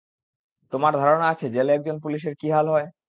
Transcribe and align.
তোমার 0.73 0.93
ধারণা 0.97 1.25
আছে 1.33 1.45
জেলে 1.55 1.71
একজন 1.73 1.95
পুলিশের 2.03 2.33
কী 2.37 2.47
হাল 2.55 2.67
হয়? 2.69 2.87